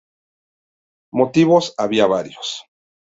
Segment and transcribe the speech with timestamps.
[1.13, 2.65] Motivos había varios.